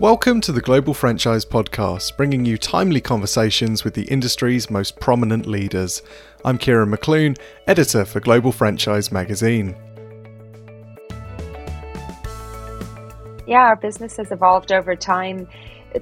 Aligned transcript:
Welcome 0.00 0.40
to 0.40 0.50
the 0.50 0.60
Global 0.60 0.92
Franchise 0.92 1.44
Podcast, 1.44 2.16
bringing 2.16 2.44
you 2.44 2.58
timely 2.58 3.00
conversations 3.00 3.84
with 3.84 3.94
the 3.94 4.02
industry's 4.06 4.68
most 4.68 4.98
prominent 4.98 5.46
leaders. 5.46 6.02
I'm 6.44 6.58
Kieran 6.58 6.90
McClune, 6.90 7.38
editor 7.68 8.04
for 8.04 8.18
Global 8.18 8.50
Franchise 8.50 9.12
Magazine. 9.12 9.76
Yeah, 13.46 13.60
our 13.60 13.76
business 13.76 14.16
has 14.16 14.32
evolved 14.32 14.72
over 14.72 14.96
time 14.96 15.46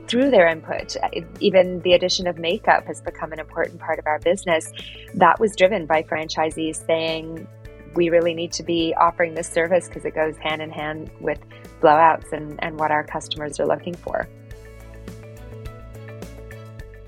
through 0.09 0.31
their 0.31 0.49
input. 0.49 0.97
Even 1.41 1.81
the 1.81 1.93
addition 1.93 2.27
of 2.27 2.39
makeup 2.39 2.87
has 2.87 3.03
become 3.03 3.31
an 3.33 3.41
important 3.41 3.79
part 3.79 3.99
of 3.99 4.07
our 4.07 4.21
business. 4.21 4.73
That 5.13 5.39
was 5.39 5.55
driven 5.55 5.85
by 5.85 6.03
franchisees 6.03 6.87
saying, 6.87 7.47
we 7.95 8.09
really 8.09 8.33
need 8.33 8.53
to 8.53 8.63
be 8.63 8.95
offering 8.95 9.35
this 9.35 9.49
service 9.49 9.87
because 9.87 10.07
it 10.07 10.15
goes 10.15 10.39
hand 10.39 10.63
in 10.63 10.71
hand 10.71 11.11
with 11.21 11.39
blowouts 11.83 12.33
and, 12.33 12.63
and 12.65 12.79
what 12.79 12.91
our 12.91 13.05
customers 13.05 13.61
are 13.61 13.67
looking 13.67 13.95
for. 13.95 14.29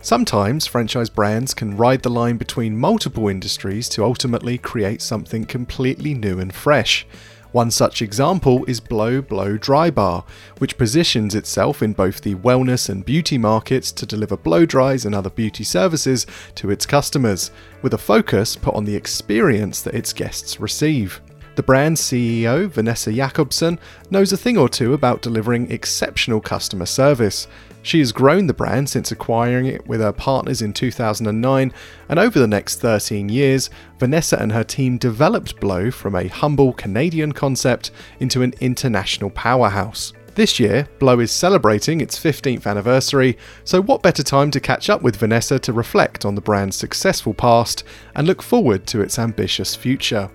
Sometimes 0.04 0.66
franchise 0.66 1.08
brands 1.08 1.54
can 1.54 1.78
ride 1.78 2.02
the 2.02 2.10
line 2.10 2.36
between 2.36 2.76
multiple 2.76 3.28
industries 3.28 3.88
to 3.88 4.04
ultimately 4.04 4.58
create 4.58 5.00
something 5.00 5.46
completely 5.46 6.12
new 6.12 6.38
and 6.40 6.54
fresh. 6.54 7.06
One 7.52 7.70
such 7.70 8.02
example 8.02 8.64
is 8.66 8.80
Blo 8.80 9.22
Blow 9.22 9.56
Dry 9.56 9.88
Bar, 9.88 10.24
which 10.58 10.76
positions 10.76 11.34
itself 11.34 11.82
in 11.82 11.92
both 11.92 12.20
the 12.20 12.34
wellness 12.34 12.88
and 12.90 13.02
beauty 13.02 13.38
markets 13.38 13.92
to 13.92 14.04
deliver 14.04 14.36
blow 14.36 14.66
dries 14.66 15.06
and 15.06 15.14
other 15.14 15.30
beauty 15.30 15.64
services 15.64 16.26
to 16.56 16.70
its 16.70 16.84
customers, 16.84 17.50
with 17.80 17.94
a 17.94 17.98
focus 17.98 18.56
put 18.56 18.74
on 18.74 18.84
the 18.84 18.96
experience 18.96 19.82
that 19.82 19.94
its 19.94 20.12
guests 20.12 20.58
receive. 20.58 21.22
The 21.56 21.62
brand's 21.62 22.00
CEO, 22.00 22.68
Vanessa 22.68 23.10
Yakobson, 23.10 23.78
knows 24.10 24.32
a 24.32 24.36
thing 24.36 24.58
or 24.58 24.68
two 24.68 24.92
about 24.92 25.22
delivering 25.22 25.70
exceptional 25.70 26.40
customer 26.40 26.86
service. 26.86 27.46
She 27.82 28.00
has 28.00 28.10
grown 28.10 28.48
the 28.48 28.54
brand 28.54 28.88
since 28.88 29.12
acquiring 29.12 29.66
it 29.66 29.86
with 29.86 30.00
her 30.00 30.12
partners 30.12 30.62
in 30.62 30.72
2009, 30.72 31.72
and 32.08 32.18
over 32.18 32.40
the 32.40 32.48
next 32.48 32.80
13 32.80 33.28
years, 33.28 33.70
Vanessa 34.00 34.36
and 34.36 34.50
her 34.50 34.64
team 34.64 34.98
developed 34.98 35.60
Blo 35.60 35.92
from 35.92 36.16
a 36.16 36.26
humble 36.26 36.72
Canadian 36.72 37.30
concept 37.30 37.92
into 38.18 38.42
an 38.42 38.54
international 38.60 39.30
powerhouse. 39.30 40.12
This 40.34 40.58
year, 40.58 40.88
Blo 40.98 41.20
is 41.20 41.30
celebrating 41.30 42.00
its 42.00 42.18
15th 42.18 42.66
anniversary, 42.66 43.38
so 43.62 43.80
what 43.80 44.02
better 44.02 44.24
time 44.24 44.50
to 44.50 44.58
catch 44.58 44.90
up 44.90 45.02
with 45.02 45.14
Vanessa 45.14 45.60
to 45.60 45.72
reflect 45.72 46.24
on 46.24 46.34
the 46.34 46.40
brand's 46.40 46.74
successful 46.74 47.32
past 47.32 47.84
and 48.16 48.26
look 48.26 48.42
forward 48.42 48.88
to 48.88 49.02
its 49.02 49.20
ambitious 49.20 49.76
future? 49.76 50.28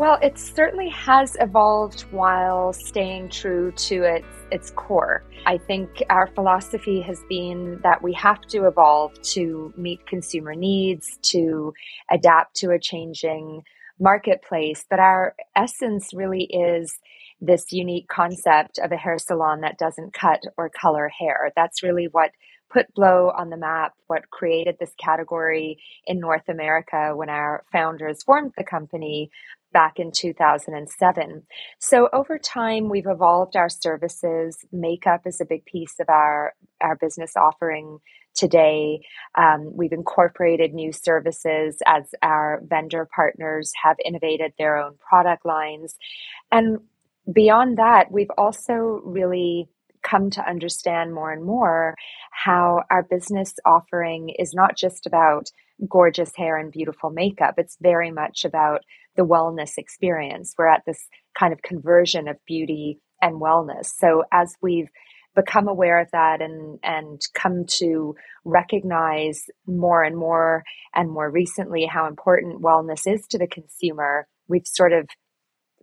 Well, 0.00 0.18
it 0.22 0.38
certainly 0.38 0.88
has 0.88 1.36
evolved 1.40 2.06
while 2.10 2.72
staying 2.72 3.28
true 3.28 3.70
to 3.72 4.02
its 4.02 4.26
its 4.50 4.70
core. 4.70 5.22
I 5.44 5.58
think 5.58 6.02
our 6.08 6.26
philosophy 6.28 7.02
has 7.02 7.22
been 7.28 7.80
that 7.82 8.02
we 8.02 8.14
have 8.14 8.40
to 8.46 8.66
evolve 8.66 9.20
to 9.34 9.74
meet 9.76 10.06
consumer 10.06 10.54
needs, 10.54 11.18
to 11.24 11.74
adapt 12.10 12.56
to 12.60 12.70
a 12.70 12.78
changing 12.78 13.62
marketplace, 13.98 14.86
but 14.88 15.00
our 15.00 15.34
essence 15.54 16.14
really 16.14 16.44
is 16.44 16.98
this 17.42 17.70
unique 17.70 18.08
concept 18.08 18.78
of 18.78 18.92
a 18.92 18.96
hair 18.96 19.18
salon 19.18 19.60
that 19.60 19.76
doesn't 19.76 20.14
cut 20.14 20.40
or 20.56 20.70
color 20.70 21.10
hair. 21.10 21.52
That's 21.54 21.82
really 21.82 22.08
what 22.10 22.30
put 22.72 22.92
Blo 22.94 23.32
on 23.36 23.50
the 23.50 23.56
map, 23.56 23.92
what 24.06 24.30
created 24.30 24.76
this 24.78 24.92
category 25.02 25.78
in 26.06 26.20
North 26.20 26.48
America 26.48 27.12
when 27.14 27.28
our 27.28 27.64
founders 27.72 28.22
formed 28.22 28.52
the 28.56 28.64
company 28.64 29.30
back 29.72 29.98
in 29.98 30.10
2007. 30.12 31.42
So 31.78 32.08
over 32.12 32.38
time, 32.38 32.88
we've 32.88 33.06
evolved 33.06 33.56
our 33.56 33.68
services. 33.68 34.58
Makeup 34.72 35.22
is 35.26 35.40
a 35.40 35.44
big 35.44 35.64
piece 35.64 35.94
of 36.00 36.08
our, 36.08 36.54
our 36.80 36.96
business 36.96 37.32
offering 37.36 37.98
today. 38.34 39.00
Um, 39.36 39.72
we've 39.74 39.92
incorporated 39.92 40.72
new 40.72 40.92
services 40.92 41.76
as 41.86 42.04
our 42.22 42.62
vendor 42.64 43.08
partners 43.14 43.72
have 43.82 43.96
innovated 44.04 44.52
their 44.58 44.76
own 44.76 44.94
product 44.98 45.44
lines. 45.44 45.96
And 46.50 46.78
beyond 47.32 47.78
that, 47.78 48.10
we've 48.10 48.30
also 48.36 49.00
really 49.04 49.68
come 50.02 50.30
to 50.30 50.48
understand 50.48 51.14
more 51.14 51.32
and 51.32 51.44
more 51.44 51.94
how 52.32 52.82
our 52.90 53.02
business 53.02 53.54
offering 53.66 54.30
is 54.38 54.54
not 54.54 54.76
just 54.76 55.06
about 55.06 55.50
gorgeous 55.88 56.32
hair 56.36 56.56
and 56.56 56.72
beautiful 56.72 57.10
makeup. 57.10 57.54
It's 57.56 57.76
very 57.80 58.10
much 58.10 58.44
about 58.44 58.82
the 59.16 59.24
wellness 59.24 59.78
experience. 59.78 60.54
We're 60.56 60.68
at 60.68 60.82
this 60.86 61.08
kind 61.38 61.52
of 61.52 61.62
conversion 61.62 62.28
of 62.28 62.36
beauty 62.46 63.00
and 63.22 63.40
wellness. 63.40 63.86
So 63.96 64.24
as 64.32 64.54
we've 64.62 64.88
become 65.36 65.68
aware 65.68 66.00
of 66.00 66.08
that 66.12 66.42
and 66.42 66.78
and 66.82 67.20
come 67.34 67.64
to 67.64 68.14
recognize 68.44 69.44
more 69.66 70.02
and 70.02 70.16
more 70.16 70.64
and 70.94 71.10
more 71.10 71.30
recently 71.30 71.86
how 71.86 72.06
important 72.06 72.62
wellness 72.62 73.02
is 73.06 73.26
to 73.28 73.38
the 73.38 73.46
consumer, 73.46 74.26
we've 74.48 74.66
sort 74.66 74.92
of 74.92 75.08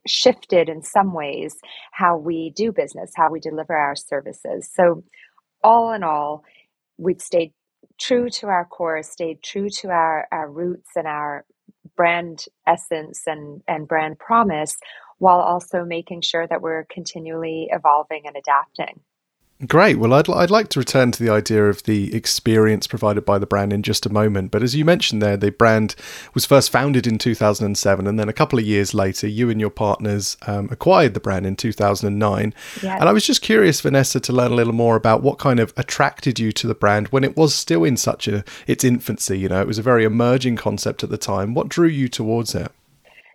shifted 0.08 0.70
in 0.70 0.82
some 0.82 1.14
ways 1.14 1.56
how 1.92 2.18
we 2.18 2.52
do 2.56 2.72
business, 2.72 3.12
how 3.16 3.32
we 3.32 3.40
deliver 3.40 3.76
our 3.76 3.96
services. 3.96 4.70
So 4.74 5.04
all 5.64 5.94
in 5.94 6.04
all, 6.04 6.44
we've 6.98 7.22
stayed 7.22 7.54
true 8.00 8.30
to 8.30 8.48
our 8.48 8.66
core, 8.66 9.04
stayed 9.04 9.44
true 9.44 9.70
to 9.70 9.90
our, 9.90 10.28
our 10.32 10.50
roots 10.50 10.92
and 10.96 11.08
our 11.08 11.46
brand 11.96 12.46
essence 12.68 13.24
and, 13.28 13.62
and 13.68 13.88
brand 13.88 14.20
promise, 14.20 14.78
while 15.20 15.40
also 15.40 15.84
making 15.84 16.22
sure 16.22 16.48
that 16.48 16.62
we're 16.62 16.86
continually 16.92 17.68
evolving 17.72 18.24
and 18.26 18.36
adapting. 18.38 19.00
Great. 19.66 19.98
Well, 19.98 20.14
I'd, 20.14 20.30
I'd 20.30 20.52
like 20.52 20.70
to 20.70 20.80
return 20.80 21.12
to 21.12 21.24
the 21.24 21.32
idea 21.32 21.66
of 21.66 21.82
the 21.84 22.14
experience 22.16 22.86
provided 22.86 23.26
by 23.26 23.40
the 23.40 23.48
brand 23.48 23.74
in 23.74 23.82
just 23.82 24.06
a 24.06 24.10
moment. 24.10 24.52
But 24.52 24.62
as 24.62 24.76
you 24.76 24.86
mentioned 24.86 25.20
there, 25.20 25.36
the 25.36 25.50
brand 25.50 25.96
was 26.36 26.46
first 26.46 26.70
founded 26.70 27.08
in 27.08 27.18
2007, 27.18 28.06
and 28.06 28.20
then 28.20 28.30
a 28.30 28.34
couple 28.34 28.60
of 28.60 28.66
years 28.66 28.94
later, 28.94 29.28
you 29.28 29.50
and 29.50 29.60
your 29.60 29.72
partners 29.72 30.38
um, 30.46 30.70
acquired 30.70 31.16
the 31.16 31.20
brand 31.20 31.48
in 31.48 31.56
2009. 31.56 32.54
Yes. 32.84 33.00
And 33.00 33.10
I 33.10 33.12
was 33.12 33.26
just 33.26 33.42
curious, 33.42 33.82
Vanessa, 33.82 34.20
to 34.20 34.32
learn 34.32 34.52
a 34.52 34.56
little 34.56 34.74
more 34.74 34.96
about 34.96 35.24
what 35.24 35.40
kind 35.40 35.60
of 35.60 35.74
attracted 35.76 36.38
you 36.38 36.52
to 36.52 36.68
the 36.68 36.76
brand 36.76 37.08
when 37.08 37.24
it 37.24 37.36
was 37.36 37.56
still 37.56 37.84
in 37.84 37.98
such 37.98 38.28
a 38.28 38.44
its 38.68 38.84
infancy. 38.84 39.40
You 39.40 39.50
know, 39.50 39.62
it 39.62 39.68
was 39.68 39.80
a 39.80 39.84
very 39.84 40.04
emerging 40.04 40.58
concept 40.58 41.04
at 41.04 41.10
the 41.10 41.18
time. 41.18 41.56
What 41.56 41.68
drew 41.68 41.88
you 41.88 42.10
towards 42.10 42.54
it? 42.54 42.72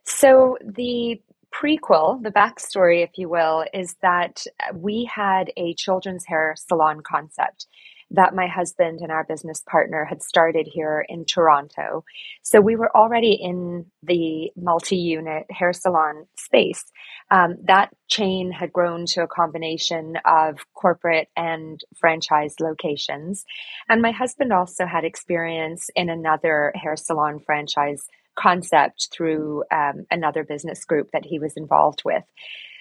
So 0.05 0.57
the 0.63 1.21
prequel, 1.53 2.23
the 2.23 2.31
backstory, 2.31 3.05
if 3.05 3.11
you 3.17 3.29
will, 3.29 3.65
is 3.73 3.97
that 4.03 4.45
we 4.75 5.09
had 5.13 5.53
a 5.57 5.75
children's 5.75 6.25
hair 6.27 6.55
salon 6.57 7.01
concept 7.03 7.67
that 8.13 8.35
my 8.35 8.47
husband 8.47 9.01
and 9.01 9.11
our 9.11 9.25
business 9.25 9.63
partner 9.67 10.05
had 10.05 10.23
started 10.23 10.69
here 10.71 11.05
in 11.09 11.25
Toronto. 11.25 12.05
So 12.43 12.61
we 12.61 12.77
were 12.77 12.95
already 12.95 13.33
in 13.33 13.87
the 14.03 14.51
multi 14.57 14.97
unit 14.97 15.47
hair 15.51 15.73
salon 15.73 16.27
space. 16.37 16.85
Um, 17.31 17.57
that 17.65 17.91
chain 18.09 18.53
had 18.53 18.73
grown 18.73 19.07
to 19.07 19.23
a 19.23 19.27
combination 19.27 20.17
of 20.27 20.59
corporate 20.75 21.29
and 21.37 21.81
franchise 21.97 22.57
locations. 22.61 23.45
And 23.89 24.03
my 24.03 24.11
husband 24.11 24.53
also 24.53 24.85
had 24.85 25.05
experience 25.05 25.89
in 25.97 26.11
another 26.11 26.73
hair 26.75 26.97
salon 26.97 27.41
franchise 27.41 28.07
concept 28.39 29.09
through 29.13 29.65
um, 29.73 30.07
another 30.11 30.45
business 30.45 30.85
group 30.85 31.11
that 31.13 31.25
he 31.25 31.39
was 31.39 31.55
involved 31.57 32.03
with. 32.05 32.25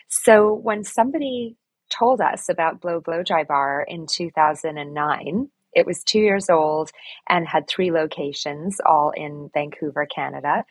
So 0.10 0.54
when 0.54 0.84
somebody 0.84 1.56
told 1.90 2.22
us 2.22 2.50
about 2.50 2.82
Blo 2.82 3.00
Blow 3.02 3.24
Dry 3.24 3.44
Bar 3.44 3.86
in 3.88 4.08
2009, 4.08 5.50
it 5.74 5.86
was 5.86 6.04
two 6.04 6.20
years 6.20 6.50
old 6.50 6.92
and 7.30 7.48
had 7.48 7.68
three 7.68 7.92
locations, 7.92 8.80
all 8.86 9.12
in 9.16 9.50
Vancouver, 9.54 10.06
Canada. 10.06 10.66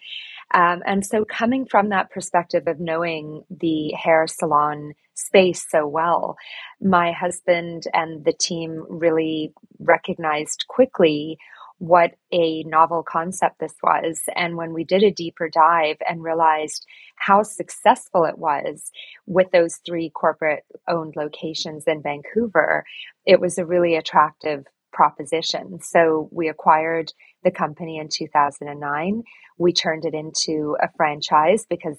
Um, 0.54 0.82
and 0.86 1.06
so, 1.06 1.24
coming 1.24 1.66
from 1.66 1.90
that 1.90 2.10
perspective 2.10 2.64
of 2.66 2.80
knowing 2.80 3.44
the 3.50 3.92
hair 3.92 4.26
salon 4.28 4.94
space 5.14 5.64
so 5.70 5.86
well, 5.86 6.36
my 6.80 7.12
husband 7.12 7.84
and 7.92 8.24
the 8.24 8.32
team 8.32 8.84
really 8.88 9.52
recognized 9.78 10.64
quickly 10.68 11.38
what 11.80 12.12
a 12.30 12.62
novel 12.64 13.02
concept 13.02 13.58
this 13.58 13.74
was. 13.82 14.20
And 14.36 14.58
when 14.58 14.74
we 14.74 14.84
did 14.84 15.02
a 15.02 15.10
deeper 15.10 15.48
dive 15.48 15.96
and 16.06 16.22
realized 16.22 16.84
how 17.16 17.42
successful 17.42 18.24
it 18.24 18.36
was 18.36 18.90
with 19.26 19.50
those 19.50 19.80
three 19.86 20.10
corporate 20.10 20.64
owned 20.88 21.14
locations 21.16 21.84
in 21.86 22.02
Vancouver, 22.02 22.84
it 23.24 23.40
was 23.40 23.56
a 23.56 23.64
really 23.64 23.96
attractive 23.96 24.66
proposition. 24.92 25.80
So 25.80 26.28
we 26.30 26.48
acquired 26.48 27.14
the 27.44 27.50
company 27.50 27.96
in 27.96 28.10
2009. 28.12 29.22
We 29.56 29.72
turned 29.72 30.04
it 30.04 30.12
into 30.12 30.76
a 30.82 30.88
franchise 30.98 31.64
because 31.68 31.98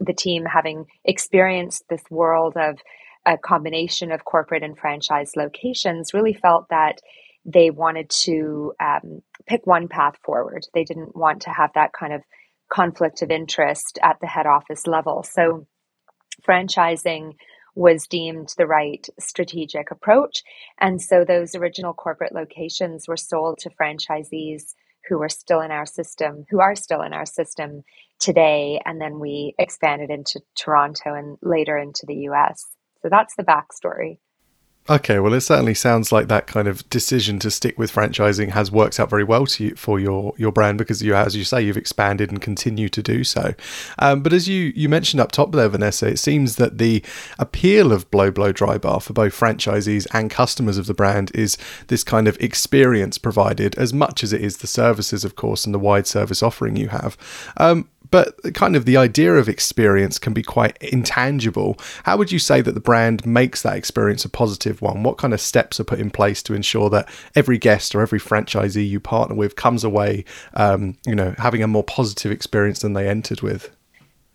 the 0.00 0.12
team, 0.12 0.44
having 0.44 0.86
experienced 1.04 1.84
this 1.88 2.02
world 2.10 2.56
of 2.56 2.78
a 3.26 3.38
combination 3.38 4.10
of 4.10 4.24
corporate 4.24 4.64
and 4.64 4.76
franchise 4.76 5.32
locations, 5.36 6.12
really 6.12 6.34
felt 6.34 6.68
that 6.70 6.98
they 7.44 7.70
wanted 7.70 8.10
to 8.10 8.72
um, 8.80 9.22
pick 9.46 9.66
one 9.66 9.88
path 9.88 10.16
forward. 10.24 10.66
They 10.74 10.84
didn't 10.84 11.16
want 11.16 11.42
to 11.42 11.50
have 11.50 11.70
that 11.74 11.92
kind 11.92 12.12
of 12.12 12.22
conflict 12.70 13.22
of 13.22 13.30
interest 13.30 13.98
at 14.02 14.18
the 14.20 14.26
head 14.26 14.46
office 14.46 14.86
level. 14.86 15.22
So, 15.22 15.66
franchising 16.46 17.32
was 17.74 18.06
deemed 18.06 18.52
the 18.58 18.66
right 18.66 19.06
strategic 19.18 19.90
approach. 19.90 20.42
And 20.78 21.00
so 21.00 21.24
those 21.24 21.54
original 21.54 21.94
corporate 21.94 22.34
locations 22.34 23.06
were 23.06 23.16
sold 23.16 23.58
to 23.60 23.70
franchisees 23.70 24.74
who 25.08 25.22
are 25.22 25.28
still 25.28 25.60
in 25.60 25.70
our 25.70 25.86
system, 25.86 26.44
who 26.50 26.60
are 26.60 26.74
still 26.74 27.02
in 27.02 27.12
our 27.12 27.26
system 27.26 27.82
today. 28.18 28.80
And 28.84 29.00
then 29.00 29.18
we 29.18 29.54
expanded 29.58 30.10
into 30.10 30.40
Toronto 30.58 31.14
and 31.14 31.38
later 31.42 31.78
into 31.78 32.04
the 32.06 32.28
US. 32.28 32.64
So 33.02 33.08
that's 33.08 33.34
the 33.36 33.44
backstory. 33.44 34.18
Okay, 34.90 35.20
well, 35.20 35.34
it 35.34 35.42
certainly 35.42 35.74
sounds 35.74 36.10
like 36.10 36.26
that 36.26 36.48
kind 36.48 36.66
of 36.66 36.88
decision 36.90 37.38
to 37.38 37.50
stick 37.52 37.78
with 37.78 37.92
franchising 37.92 38.50
has 38.50 38.72
worked 38.72 38.98
out 38.98 39.08
very 39.08 39.22
well 39.22 39.46
you 39.58 39.76
for 39.76 40.00
your 40.00 40.34
your 40.36 40.50
brand 40.50 40.78
because 40.78 41.00
you, 41.00 41.14
as 41.14 41.36
you 41.36 41.44
say, 41.44 41.62
you've 41.62 41.76
expanded 41.76 42.32
and 42.32 42.42
continue 42.42 42.88
to 42.88 43.00
do 43.00 43.22
so. 43.22 43.54
Um, 44.00 44.20
but 44.20 44.32
as 44.32 44.48
you 44.48 44.72
you 44.74 44.88
mentioned 44.88 45.20
up 45.20 45.30
top 45.30 45.52
there, 45.52 45.68
Vanessa, 45.68 46.08
it 46.08 46.18
seems 46.18 46.56
that 46.56 46.78
the 46.78 47.04
appeal 47.38 47.92
of 47.92 48.10
Blo 48.10 48.32
Blow 48.32 48.50
Dry 48.50 48.78
Bar 48.78 49.00
for 49.00 49.12
both 49.12 49.38
franchisees 49.38 50.08
and 50.12 50.28
customers 50.28 50.76
of 50.76 50.86
the 50.86 50.94
brand 50.94 51.30
is 51.36 51.56
this 51.86 52.02
kind 52.02 52.26
of 52.26 52.36
experience 52.40 53.16
provided, 53.16 53.78
as 53.78 53.94
much 53.94 54.24
as 54.24 54.32
it 54.32 54.40
is 54.40 54.56
the 54.56 54.66
services, 54.66 55.24
of 55.24 55.36
course, 55.36 55.66
and 55.66 55.72
the 55.72 55.78
wide 55.78 56.08
service 56.08 56.42
offering 56.42 56.74
you 56.74 56.88
have. 56.88 57.16
Um, 57.58 57.88
but 58.10 58.54
kind 58.54 58.76
of 58.76 58.84
the 58.84 58.96
idea 58.96 59.34
of 59.34 59.48
experience 59.48 60.18
can 60.18 60.32
be 60.32 60.42
quite 60.42 60.76
intangible. 60.78 61.78
How 62.04 62.16
would 62.16 62.32
you 62.32 62.38
say 62.38 62.60
that 62.60 62.72
the 62.72 62.80
brand 62.80 63.24
makes 63.24 63.62
that 63.62 63.76
experience 63.76 64.24
a 64.24 64.28
positive 64.28 64.82
one? 64.82 65.02
What 65.02 65.18
kind 65.18 65.32
of 65.32 65.40
steps 65.40 65.78
are 65.78 65.84
put 65.84 66.00
in 66.00 66.10
place 66.10 66.42
to 66.44 66.54
ensure 66.54 66.90
that 66.90 67.08
every 67.36 67.58
guest 67.58 67.94
or 67.94 68.00
every 68.00 68.18
franchisee 68.18 68.88
you 68.88 69.00
partner 69.00 69.36
with 69.36 69.56
comes 69.56 69.84
away, 69.84 70.24
um, 70.54 70.96
you 71.06 71.14
know, 71.14 71.34
having 71.38 71.62
a 71.62 71.68
more 71.68 71.84
positive 71.84 72.32
experience 72.32 72.80
than 72.80 72.94
they 72.94 73.08
entered 73.08 73.42
with? 73.42 73.70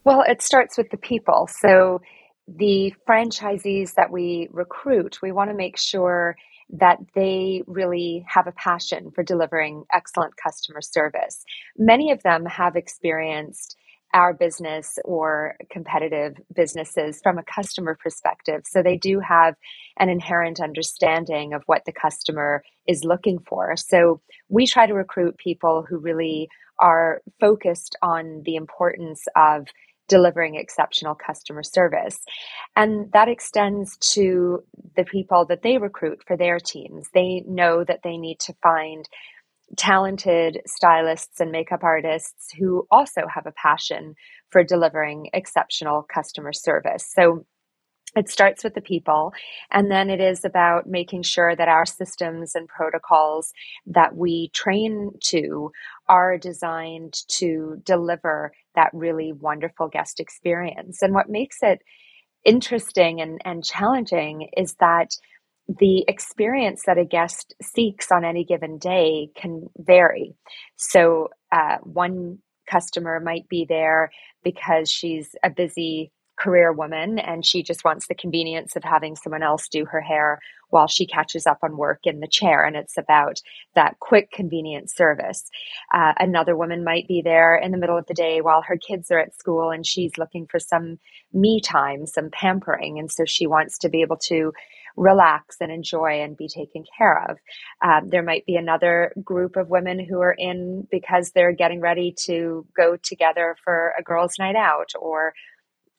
Well, 0.03 0.23
it 0.27 0.41
starts 0.41 0.77
with 0.77 0.89
the 0.91 0.97
people. 0.97 1.49
So 1.59 2.01
the 2.47 2.93
franchisees 3.07 3.95
that 3.95 4.11
we 4.11 4.47
recruit, 4.51 5.21
we 5.21 5.31
want 5.31 5.49
to 5.49 5.55
make 5.55 5.77
sure 5.77 6.37
that 6.69 6.97
they 7.13 7.63
really 7.67 8.25
have 8.27 8.47
a 8.47 8.51
passion 8.51 9.11
for 9.11 9.23
delivering 9.23 9.85
excellent 9.93 10.35
customer 10.37 10.81
service. 10.81 11.43
Many 11.77 12.11
of 12.11 12.23
them 12.23 12.45
have 12.45 12.75
experienced 12.75 13.75
our 14.13 14.33
business 14.33 14.97
or 15.03 15.55
competitive 15.69 16.37
businesses 16.55 17.19
from 17.21 17.37
a 17.37 17.43
customer 17.43 17.97
perspective. 18.01 18.61
So 18.65 18.81
they 18.81 18.95
do 18.95 19.19
have 19.19 19.55
an 19.99 20.09
inherent 20.09 20.61
understanding 20.61 21.53
of 21.53 21.63
what 21.65 21.83
the 21.85 21.91
customer 21.91 22.63
is 22.87 23.03
looking 23.03 23.39
for. 23.39 23.75
So 23.75 24.21
we 24.47 24.67
try 24.67 24.87
to 24.87 24.93
recruit 24.93 25.37
people 25.37 25.85
who 25.87 25.97
really 25.97 26.47
are 26.79 27.21
focused 27.41 27.97
on 28.01 28.41
the 28.45 28.55
importance 28.55 29.25
of 29.35 29.67
delivering 30.07 30.55
exceptional 30.55 31.15
customer 31.15 31.63
service. 31.63 32.19
And 32.75 33.11
that 33.13 33.27
extends 33.27 33.97
to 34.13 34.63
the 34.95 35.03
people 35.05 35.45
that 35.45 35.61
they 35.63 35.77
recruit 35.77 36.21
for 36.25 36.37
their 36.37 36.59
teams. 36.59 37.07
They 37.13 37.43
know 37.47 37.83
that 37.83 38.01
they 38.03 38.17
need 38.17 38.39
to 38.41 38.55
find 38.61 39.07
talented 39.77 40.61
stylists 40.67 41.39
and 41.39 41.51
makeup 41.51 41.83
artists 41.83 42.53
who 42.57 42.87
also 42.91 43.21
have 43.33 43.47
a 43.47 43.53
passion 43.53 44.15
for 44.49 44.63
delivering 44.63 45.29
exceptional 45.33 46.05
customer 46.13 46.53
service. 46.53 47.11
So 47.13 47.45
it 48.15 48.29
starts 48.29 48.63
with 48.63 48.75
the 48.75 48.81
people 48.81 49.33
and 49.71 49.91
then 49.91 50.09
it 50.09 50.21
is 50.21 50.45
about 50.45 50.87
making 50.87 51.23
sure 51.23 51.55
that 51.55 51.67
our 51.67 51.85
systems 51.85 52.55
and 52.55 52.67
protocols 52.67 53.51
that 53.87 54.15
we 54.15 54.49
train 54.53 55.11
to 55.25 55.71
are 56.07 56.37
designed 56.37 57.15
to 57.27 57.81
deliver 57.83 58.53
that 58.75 58.91
really 58.93 59.33
wonderful 59.33 59.87
guest 59.87 60.19
experience. 60.19 61.01
And 61.01 61.13
what 61.13 61.29
makes 61.29 61.57
it 61.61 61.79
interesting 62.45 63.21
and, 63.21 63.41
and 63.43 63.63
challenging 63.63 64.49
is 64.55 64.75
that 64.79 65.09
the 65.67 66.05
experience 66.07 66.83
that 66.85 66.99
a 66.99 67.05
guest 67.05 67.55
seeks 67.61 68.11
on 68.11 68.23
any 68.23 68.45
given 68.45 68.77
day 68.77 69.29
can 69.35 69.67
vary. 69.77 70.35
So 70.75 71.29
uh, 71.51 71.77
one 71.81 72.39
customer 72.69 73.19
might 73.19 73.47
be 73.49 73.65
there 73.67 74.11
because 74.43 74.89
she's 74.89 75.29
a 75.43 75.49
busy 75.49 76.11
career 76.37 76.71
woman 76.71 77.19
and 77.19 77.45
she 77.45 77.63
just 77.63 77.83
wants 77.83 78.07
the 78.07 78.15
convenience 78.15 78.75
of 78.75 78.83
having 78.83 79.15
someone 79.15 79.43
else 79.43 79.67
do 79.67 79.85
her 79.85 80.01
hair 80.01 80.39
while 80.69 80.87
she 80.87 81.05
catches 81.05 81.47
up 81.47 81.59
on 81.63 81.77
work 81.77 81.99
in 82.03 82.19
the 82.19 82.27
chair. 82.27 82.63
And 82.65 82.75
it's 82.75 82.97
about 82.97 83.39
that 83.75 83.97
quick, 83.99 84.31
convenient 84.31 84.89
service. 84.89 85.49
Uh, 85.93 86.13
another 86.19 86.55
woman 86.55 86.83
might 86.83 87.07
be 87.07 87.21
there 87.21 87.55
in 87.55 87.71
the 87.71 87.77
middle 87.77 87.97
of 87.97 88.07
the 88.07 88.13
day 88.13 88.41
while 88.41 88.61
her 88.61 88.77
kids 88.77 89.11
are 89.11 89.19
at 89.19 89.37
school 89.37 89.71
and 89.71 89.85
she's 89.85 90.17
looking 90.17 90.47
for 90.47 90.59
some 90.59 90.99
me 91.33 91.61
time, 91.61 92.05
some 92.05 92.29
pampering. 92.31 92.99
And 92.99 93.11
so 93.11 93.25
she 93.25 93.47
wants 93.47 93.77
to 93.79 93.89
be 93.89 94.01
able 94.01 94.17
to 94.17 94.51
relax 94.97 95.57
and 95.59 95.71
enjoy 95.71 96.21
and 96.21 96.37
be 96.37 96.47
taken 96.47 96.83
care 96.97 97.25
of. 97.29 97.37
Um, 97.81 98.09
there 98.09 98.23
might 98.23 98.45
be 98.45 98.55
another 98.55 99.13
group 99.23 99.55
of 99.55 99.69
women 99.69 99.99
who 99.99 100.21
are 100.21 100.35
in 100.37 100.87
because 100.89 101.31
they're 101.31 101.51
getting 101.51 101.81
ready 101.81 102.13
to 102.25 102.65
go 102.75 102.97
together 102.97 103.55
for 103.63 103.93
a 103.99 104.03
girls' 104.03 104.39
night 104.39 104.55
out 104.55 104.91
or 104.99 105.33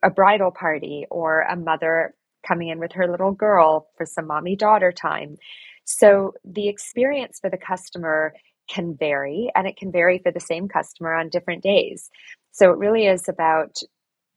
a 0.06 0.10
bridal 0.10 0.52
party 0.52 1.04
or 1.10 1.40
a 1.40 1.56
mother 1.56 2.14
coming 2.46 2.68
in 2.68 2.78
with 2.78 2.92
her 2.92 3.10
little 3.10 3.32
girl 3.32 3.88
for 3.96 4.06
some 4.06 4.28
mommy 4.28 4.54
daughter 4.54 4.92
time. 4.92 5.36
So 5.84 6.32
the 6.44 6.68
experience 6.68 7.40
for 7.40 7.50
the 7.50 7.58
customer 7.58 8.32
can 8.68 8.96
vary 8.96 9.50
and 9.56 9.66
it 9.66 9.76
can 9.76 9.90
vary 9.90 10.20
for 10.20 10.30
the 10.30 10.40
same 10.40 10.68
customer 10.68 11.12
on 11.12 11.28
different 11.28 11.62
days. 11.62 12.08
So 12.52 12.70
it 12.70 12.78
really 12.78 13.06
is 13.06 13.28
about 13.28 13.78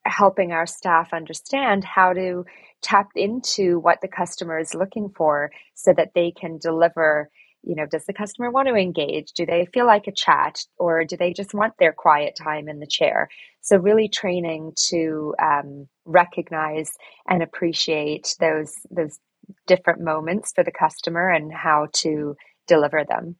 helping 0.05 0.51
our 0.51 0.65
staff 0.65 1.13
understand 1.13 1.83
how 1.83 2.13
to 2.13 2.45
tap 2.81 3.09
into 3.15 3.79
what 3.79 4.01
the 4.01 4.07
customer 4.07 4.57
is 4.57 4.73
looking 4.73 5.09
for 5.15 5.51
so 5.75 5.93
that 5.93 6.13
they 6.15 6.31
can 6.31 6.57
deliver 6.57 7.29
you 7.63 7.75
know 7.75 7.85
does 7.85 8.05
the 8.05 8.13
customer 8.13 8.51
want 8.51 8.67
to 8.67 8.75
engage? 8.75 9.31
Do 9.33 9.45
they 9.45 9.67
feel 9.73 9.85
like 9.85 10.07
a 10.07 10.11
chat 10.11 10.59
or 10.77 11.05
do 11.05 11.17
they 11.17 11.33
just 11.33 11.53
want 11.53 11.73
their 11.79 11.93
quiet 11.93 12.35
time 12.35 12.67
in 12.69 12.79
the 12.79 12.87
chair? 12.87 13.29
So 13.61 13.77
really 13.77 14.09
training 14.09 14.73
to 14.89 15.35
um, 15.41 15.87
recognize 16.05 16.91
and 17.27 17.43
appreciate 17.43 18.35
those 18.39 18.73
those 18.89 19.19
different 19.67 20.01
moments 20.01 20.51
for 20.53 20.63
the 20.63 20.71
customer 20.71 21.29
and 21.29 21.51
how 21.51 21.87
to 21.93 22.35
deliver 22.67 23.03
them 23.07 23.35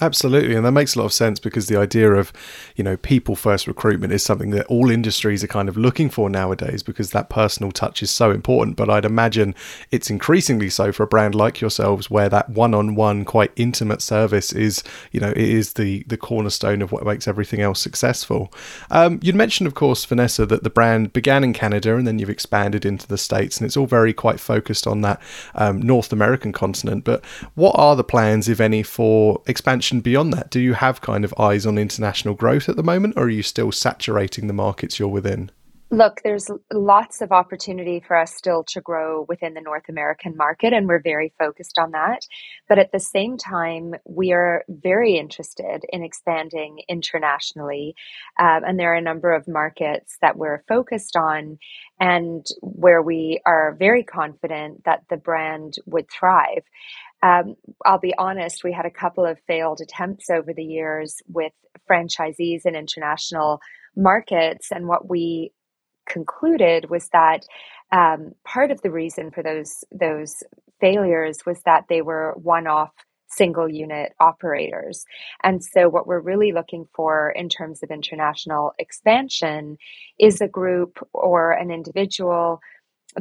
Absolutely, 0.00 0.54
and 0.54 0.64
that 0.64 0.70
makes 0.70 0.94
a 0.94 0.98
lot 1.00 1.06
of 1.06 1.12
sense 1.12 1.40
because 1.40 1.66
the 1.66 1.76
idea 1.76 2.12
of, 2.12 2.32
you 2.76 2.84
know, 2.84 2.96
people 2.96 3.34
first 3.34 3.66
recruitment 3.66 4.12
is 4.12 4.22
something 4.22 4.50
that 4.50 4.64
all 4.66 4.90
industries 4.90 5.42
are 5.42 5.48
kind 5.48 5.68
of 5.68 5.76
looking 5.76 6.08
for 6.08 6.30
nowadays 6.30 6.84
because 6.84 7.10
that 7.10 7.28
personal 7.28 7.72
touch 7.72 8.00
is 8.00 8.08
so 8.08 8.30
important. 8.30 8.76
But 8.76 8.88
I'd 8.88 9.04
imagine 9.04 9.56
it's 9.90 10.08
increasingly 10.08 10.70
so 10.70 10.92
for 10.92 11.02
a 11.02 11.08
brand 11.08 11.34
like 11.34 11.60
yourselves, 11.60 12.08
where 12.08 12.28
that 12.28 12.48
one-on-one, 12.48 13.24
quite 13.24 13.50
intimate 13.56 14.00
service 14.00 14.52
is, 14.52 14.84
you 15.10 15.18
know, 15.18 15.30
it 15.30 15.36
is 15.38 15.72
the 15.72 16.04
the 16.06 16.16
cornerstone 16.16 16.80
of 16.80 16.92
what 16.92 17.04
makes 17.04 17.26
everything 17.26 17.60
else 17.60 17.80
successful. 17.80 18.52
Um, 18.92 19.18
you'd 19.20 19.34
mentioned, 19.34 19.66
of 19.66 19.74
course, 19.74 20.04
Vanessa, 20.04 20.46
that 20.46 20.62
the 20.62 20.70
brand 20.70 21.12
began 21.12 21.42
in 21.42 21.52
Canada 21.52 21.96
and 21.96 22.06
then 22.06 22.20
you've 22.20 22.30
expanded 22.30 22.84
into 22.86 23.08
the 23.08 23.18
states, 23.18 23.56
and 23.58 23.66
it's 23.66 23.76
all 23.76 23.86
very 23.86 24.12
quite 24.12 24.38
focused 24.38 24.86
on 24.86 25.00
that 25.00 25.20
um, 25.56 25.82
North 25.82 26.12
American 26.12 26.52
continent. 26.52 27.02
But 27.02 27.24
what 27.56 27.72
are 27.76 27.96
the 27.96 28.04
plans, 28.04 28.48
if 28.48 28.60
any, 28.60 28.84
for 28.84 29.42
expansion? 29.48 29.87
Beyond 29.96 30.32
that? 30.34 30.50
Do 30.50 30.60
you 30.60 30.74
have 30.74 31.00
kind 31.00 31.24
of 31.24 31.34
eyes 31.38 31.66
on 31.66 31.78
international 31.78 32.34
growth 32.34 32.68
at 32.68 32.76
the 32.76 32.82
moment, 32.82 33.14
or 33.16 33.24
are 33.24 33.30
you 33.30 33.42
still 33.42 33.72
saturating 33.72 34.46
the 34.46 34.52
markets 34.52 34.98
you're 34.98 35.08
within? 35.08 35.50
Look, 35.90 36.20
there's 36.22 36.50
lots 36.70 37.22
of 37.22 37.32
opportunity 37.32 38.04
for 38.06 38.14
us 38.14 38.34
still 38.34 38.62
to 38.68 38.80
grow 38.82 39.24
within 39.26 39.54
the 39.54 39.62
North 39.62 39.88
American 39.88 40.36
market, 40.36 40.74
and 40.74 40.86
we're 40.86 41.00
very 41.00 41.32
focused 41.38 41.78
on 41.78 41.92
that. 41.92 42.26
But 42.68 42.78
at 42.78 42.92
the 42.92 43.00
same 43.00 43.38
time, 43.38 43.94
we 44.04 44.32
are 44.32 44.64
very 44.68 45.16
interested 45.16 45.86
in 45.88 46.02
expanding 46.02 46.82
internationally. 46.90 47.94
Um, 48.38 48.64
and 48.66 48.78
there 48.78 48.92
are 48.92 48.96
a 48.96 49.00
number 49.00 49.32
of 49.32 49.48
markets 49.48 50.18
that 50.20 50.36
we're 50.36 50.62
focused 50.68 51.16
on 51.16 51.58
and 51.98 52.44
where 52.60 53.00
we 53.00 53.40
are 53.46 53.74
very 53.78 54.04
confident 54.04 54.84
that 54.84 55.04
the 55.08 55.16
brand 55.16 55.76
would 55.86 56.10
thrive. 56.10 56.64
Um, 57.22 57.56
I'll 57.84 57.98
be 57.98 58.14
honest, 58.16 58.64
we 58.64 58.72
had 58.72 58.86
a 58.86 58.90
couple 58.90 59.24
of 59.26 59.38
failed 59.46 59.80
attempts 59.80 60.30
over 60.30 60.52
the 60.52 60.64
years 60.64 61.16
with 61.28 61.52
franchisees 61.90 62.64
in 62.64 62.74
international 62.76 63.60
markets. 63.96 64.68
And 64.70 64.86
what 64.86 65.08
we 65.08 65.52
concluded 66.08 66.90
was 66.90 67.08
that 67.12 67.44
um, 67.92 68.32
part 68.44 68.70
of 68.70 68.82
the 68.82 68.90
reason 68.90 69.30
for 69.30 69.42
those 69.42 69.84
those 69.90 70.42
failures 70.80 71.38
was 71.44 71.60
that 71.64 71.84
they 71.88 72.02
were 72.02 72.34
one-off 72.36 72.92
single 73.30 73.68
unit 73.68 74.12
operators. 74.20 75.04
And 75.42 75.62
so 75.62 75.88
what 75.88 76.06
we're 76.06 76.20
really 76.20 76.52
looking 76.52 76.86
for 76.94 77.30
in 77.30 77.48
terms 77.48 77.82
of 77.82 77.90
international 77.90 78.72
expansion 78.78 79.76
is 80.18 80.40
a 80.40 80.48
group 80.48 80.98
or 81.12 81.52
an 81.52 81.70
individual 81.70 82.60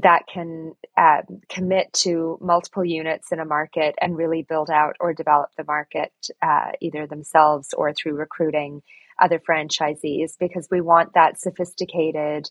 that 0.01 0.23
can 0.31 0.73
uh, 0.97 1.21
commit 1.49 1.91
to 1.93 2.37
multiple 2.41 2.85
units 2.85 3.31
in 3.31 3.39
a 3.39 3.45
market 3.45 3.95
and 4.01 4.17
really 4.17 4.43
build 4.47 4.69
out 4.69 4.95
or 4.99 5.13
develop 5.13 5.49
the 5.57 5.63
market 5.63 6.11
uh, 6.41 6.71
either 6.81 7.07
themselves 7.07 7.73
or 7.75 7.93
through 7.93 8.13
recruiting 8.13 8.81
other 9.19 9.39
franchisees 9.39 10.33
because 10.39 10.67
we 10.71 10.81
want 10.81 11.13
that 11.13 11.39
sophisticated 11.39 12.47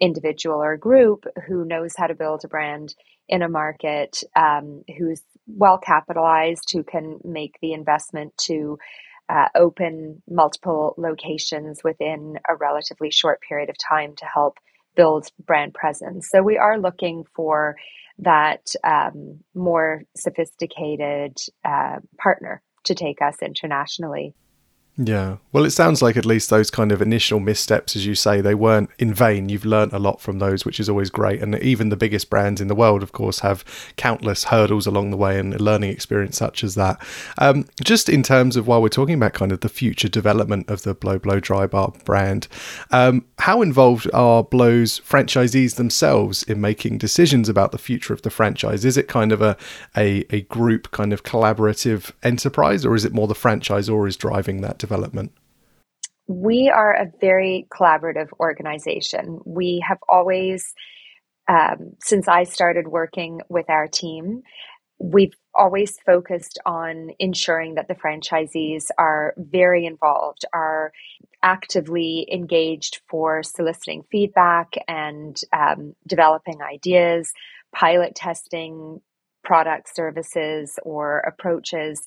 individual 0.00 0.62
or 0.62 0.76
group 0.76 1.24
who 1.46 1.64
knows 1.64 1.94
how 1.96 2.06
to 2.06 2.14
build 2.14 2.42
a 2.44 2.48
brand 2.48 2.94
in 3.28 3.42
a 3.42 3.48
market, 3.48 4.22
um, 4.36 4.82
who's 4.98 5.22
well 5.46 5.78
capitalized, 5.78 6.70
who 6.72 6.82
can 6.82 7.18
make 7.24 7.58
the 7.60 7.72
investment 7.72 8.36
to 8.38 8.78
uh, 9.28 9.48
open 9.54 10.22
multiple 10.28 10.94
locations 10.96 11.82
within 11.84 12.38
a 12.48 12.56
relatively 12.56 13.10
short 13.10 13.40
period 13.46 13.68
of 13.68 13.76
time 13.76 14.14
to 14.16 14.24
help 14.24 14.58
build 14.98 15.28
brand 15.46 15.72
presence. 15.72 16.28
So 16.28 16.42
we 16.42 16.58
are 16.58 16.76
looking 16.78 17.24
for 17.36 17.76
that 18.18 18.66
um, 18.82 19.38
more 19.54 20.02
sophisticated 20.16 21.38
uh, 21.64 21.98
partner 22.18 22.60
to 22.84 22.94
take 22.96 23.22
us 23.22 23.36
internationally. 23.40 24.34
Yeah. 25.00 25.36
Well, 25.52 25.64
it 25.64 25.70
sounds 25.70 26.02
like 26.02 26.16
at 26.16 26.26
least 26.26 26.50
those 26.50 26.72
kind 26.72 26.90
of 26.90 27.00
initial 27.00 27.38
missteps, 27.38 27.94
as 27.94 28.04
you 28.04 28.16
say, 28.16 28.40
they 28.40 28.56
weren't 28.56 28.90
in 28.98 29.14
vain. 29.14 29.48
You've 29.48 29.64
learnt 29.64 29.92
a 29.92 29.98
lot 29.98 30.20
from 30.20 30.40
those, 30.40 30.64
which 30.64 30.80
is 30.80 30.88
always 30.88 31.08
great. 31.08 31.40
And 31.40 31.54
even 31.60 31.88
the 31.88 31.96
biggest 31.96 32.28
brands 32.28 32.60
in 32.60 32.66
the 32.66 32.74
world, 32.74 33.04
of 33.04 33.12
course, 33.12 33.38
have 33.40 33.64
countless 33.96 34.44
hurdles 34.44 34.88
along 34.88 35.12
the 35.12 35.16
way 35.16 35.38
and 35.38 35.54
a 35.54 35.62
learning 35.62 35.90
experience 35.90 36.36
such 36.36 36.64
as 36.64 36.74
that. 36.74 37.00
Um, 37.38 37.64
just 37.82 38.08
in 38.08 38.24
terms 38.24 38.56
of 38.56 38.66
while 38.66 38.82
we're 38.82 38.88
talking 38.88 39.14
about 39.14 39.34
kind 39.34 39.52
of 39.52 39.60
the 39.60 39.68
future 39.68 40.08
development 40.08 40.68
of 40.68 40.82
the 40.82 40.94
Blo 40.94 41.16
Blow 41.18 41.38
Dry 41.38 41.68
Bar 41.68 41.92
brand, 42.04 42.48
um, 42.90 43.24
how 43.38 43.62
involved 43.62 44.10
are 44.12 44.42
Blo's 44.42 44.98
franchisees 45.00 45.76
themselves 45.76 46.42
in 46.42 46.60
making 46.60 46.98
decisions 46.98 47.48
about 47.48 47.70
the 47.70 47.78
future 47.78 48.12
of 48.12 48.22
the 48.22 48.30
franchise? 48.30 48.84
Is 48.84 48.96
it 48.96 49.06
kind 49.06 49.30
of 49.30 49.42
a, 49.42 49.56
a, 49.96 50.24
a 50.30 50.40
group 50.42 50.90
kind 50.90 51.12
of 51.12 51.22
collaborative 51.22 52.10
enterprise, 52.24 52.84
or 52.84 52.96
is 52.96 53.04
it 53.04 53.12
more 53.12 53.28
the 53.28 53.34
franchisor 53.34 54.08
is 54.08 54.16
driving 54.16 54.60
that 54.62 54.78
development? 54.88 55.32
We 56.26 56.70
are 56.74 56.94
a 56.94 57.10
very 57.20 57.66
collaborative 57.70 58.28
organization. 58.38 59.40
We 59.44 59.82
have 59.86 59.98
always, 60.08 60.74
um, 61.48 61.96
since 62.00 62.28
I 62.28 62.44
started 62.44 62.88
working 62.88 63.40
with 63.48 63.70
our 63.70 63.86
team, 63.88 64.42
we've 64.98 65.34
always 65.54 65.98
focused 66.04 66.58
on 66.66 67.10
ensuring 67.18 67.76
that 67.76 67.88
the 67.88 67.94
franchisees 67.94 68.86
are 68.98 69.34
very 69.36 69.86
involved, 69.86 70.44
are 70.52 70.92
actively 71.42 72.28
engaged 72.30 73.00
for 73.08 73.42
soliciting 73.42 74.04
feedback 74.10 74.74
and 74.86 75.40
um, 75.52 75.94
developing 76.06 76.60
ideas, 76.62 77.32
pilot 77.72 78.14
testing 78.14 79.00
products, 79.44 79.94
services, 79.94 80.78
or 80.82 81.20
approaches. 81.20 82.02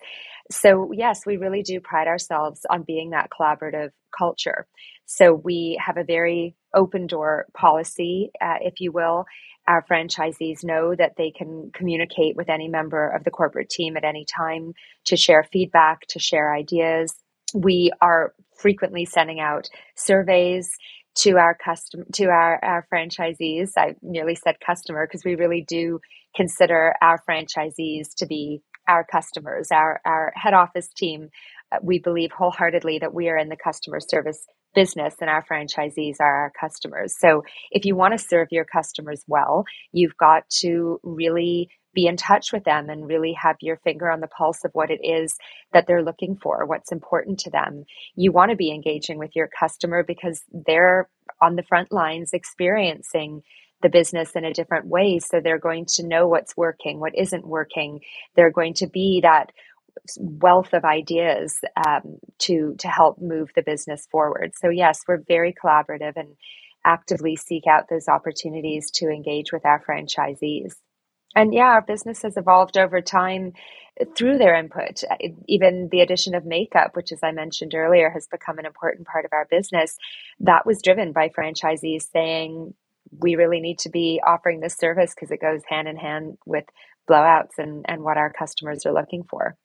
So, 0.49 0.91
yes, 0.91 1.25
we 1.25 1.37
really 1.37 1.63
do 1.63 1.79
pride 1.79 2.07
ourselves 2.07 2.61
on 2.69 2.83
being 2.83 3.11
that 3.11 3.29
collaborative 3.29 3.91
culture. 4.17 4.67
So, 5.05 5.33
we 5.33 5.79
have 5.85 5.97
a 5.97 6.03
very 6.03 6.55
open 6.75 7.07
door 7.07 7.45
policy, 7.53 8.31
uh, 8.41 8.57
if 8.61 8.79
you 8.79 8.91
will. 8.91 9.25
Our 9.67 9.85
franchisees 9.89 10.63
know 10.63 10.95
that 10.95 11.13
they 11.17 11.31
can 11.31 11.71
communicate 11.73 12.35
with 12.35 12.49
any 12.49 12.67
member 12.67 13.09
of 13.09 13.23
the 13.23 13.31
corporate 13.31 13.69
team 13.69 13.95
at 13.95 14.03
any 14.03 14.25
time 14.25 14.73
to 15.05 15.15
share 15.15 15.43
feedback, 15.43 16.01
to 16.09 16.19
share 16.19 16.53
ideas. 16.53 17.13
We 17.53 17.91
are 18.01 18.33
frequently 18.57 19.05
sending 19.05 19.39
out 19.39 19.67
surveys 19.95 20.71
to 21.13 21.37
our 21.37 21.55
custom 21.55 22.03
to 22.13 22.25
our, 22.25 22.59
our 22.63 22.87
franchisees. 22.93 23.71
I 23.77 23.95
nearly 24.01 24.35
said 24.35 24.55
customer 24.65 25.05
because 25.05 25.25
we 25.25 25.35
really 25.35 25.65
do 25.67 25.99
consider 26.35 26.93
our 27.01 27.21
franchisees 27.29 28.15
to 28.17 28.25
be 28.25 28.61
our 28.87 29.05
customers, 29.05 29.69
our, 29.71 30.01
our 30.05 30.31
head 30.35 30.53
office 30.53 30.89
team. 30.95 31.29
Uh, 31.71 31.77
we 31.81 31.99
believe 31.99 32.31
wholeheartedly 32.31 32.99
that 32.99 33.13
we 33.13 33.29
are 33.29 33.37
in 33.37 33.49
the 33.49 33.57
customer 33.57 33.99
service 33.99 34.45
business 34.73 35.15
and 35.19 35.29
our 35.29 35.43
franchisees 35.45 36.15
are 36.19 36.35
our 36.35 36.51
customers. 36.59 37.15
So 37.19 37.43
if 37.71 37.85
you 37.85 37.95
want 37.95 38.13
to 38.13 38.17
serve 38.17 38.47
your 38.51 38.65
customers 38.65 39.23
well, 39.27 39.65
you've 39.91 40.17
got 40.17 40.49
to 40.61 40.99
really 41.03 41.69
be 41.93 42.07
in 42.07 42.17
touch 42.17 42.53
with 42.53 42.63
them 42.63 42.89
and 42.89 43.07
really 43.07 43.33
have 43.33 43.57
your 43.61 43.77
finger 43.77 44.09
on 44.09 44.21
the 44.21 44.27
pulse 44.27 44.63
of 44.63 44.71
what 44.73 44.91
it 44.91 45.01
is 45.03 45.37
that 45.73 45.87
they're 45.87 46.03
looking 46.03 46.35
for, 46.35 46.65
what's 46.65 46.91
important 46.91 47.39
to 47.39 47.49
them. 47.49 47.85
You 48.15 48.31
want 48.31 48.51
to 48.51 48.57
be 48.57 48.71
engaging 48.71 49.17
with 49.17 49.35
your 49.35 49.49
customer 49.59 50.03
because 50.03 50.43
they're 50.51 51.09
on 51.41 51.55
the 51.55 51.63
front 51.63 51.91
lines 51.91 52.33
experiencing 52.33 53.43
the 53.81 53.89
business 53.89 54.31
in 54.33 54.45
a 54.45 54.53
different 54.53 54.87
way. 54.87 55.19
So 55.19 55.39
they're 55.39 55.59
going 55.59 55.85
to 55.95 56.07
know 56.07 56.27
what's 56.27 56.55
working, 56.55 56.99
what 56.99 57.15
isn't 57.15 57.47
working. 57.47 58.01
They're 58.35 58.51
going 58.51 58.75
to 58.75 58.87
be 58.87 59.21
that 59.23 59.51
wealth 60.17 60.73
of 60.73 60.85
ideas 60.85 61.59
um, 61.85 62.17
to 62.39 62.75
to 62.79 62.87
help 62.87 63.21
move 63.21 63.49
the 63.55 63.61
business 63.61 64.07
forward. 64.11 64.53
So 64.59 64.69
yes, 64.69 65.01
we're 65.07 65.23
very 65.27 65.53
collaborative 65.53 66.13
and 66.15 66.35
actively 66.85 67.35
seek 67.35 67.67
out 67.67 67.89
those 67.89 68.07
opportunities 68.07 68.89
to 68.91 69.07
engage 69.09 69.51
with 69.51 69.65
our 69.65 69.83
franchisees. 69.83 70.73
And 71.35 71.53
yeah, 71.53 71.65
our 71.67 71.81
business 71.81 72.21
has 72.23 72.37
evolved 72.37 72.77
over 72.77 73.01
time 73.01 73.53
through 74.15 74.37
their 74.37 74.55
input. 74.55 75.03
Even 75.47 75.89
the 75.91 76.01
addition 76.01 76.35
of 76.35 76.45
makeup, 76.45 76.95
which, 76.95 77.11
as 77.11 77.19
I 77.23 77.31
mentioned 77.31 77.73
earlier, 77.75 78.09
has 78.09 78.27
become 78.27 78.57
an 78.59 78.65
important 78.65 79.07
part 79.07 79.25
of 79.25 79.33
our 79.33 79.47
business, 79.49 79.97
that 80.39 80.65
was 80.65 80.81
driven 80.81 81.11
by 81.11 81.29
franchisees 81.29 82.09
saying, 82.11 82.73
we 83.19 83.35
really 83.35 83.59
need 83.59 83.79
to 83.79 83.89
be 83.89 84.21
offering 84.25 84.59
this 84.61 84.75
service 84.75 85.13
because 85.13 85.31
it 85.31 85.41
goes 85.41 85.61
hand 85.67 85.87
in 85.87 85.97
hand 85.97 86.37
with 86.45 86.65
blowouts 87.09 87.57
and, 87.57 87.85
and 87.87 88.03
what 88.03 88.17
our 88.17 88.31
customers 88.31 88.85
are 88.85 88.93
looking 88.93 89.23
for. 89.23 89.55